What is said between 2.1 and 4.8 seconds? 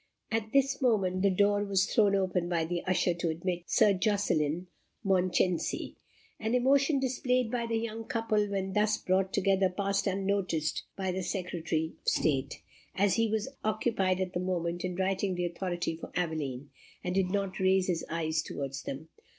open by the usher to admit Sir Jocelyn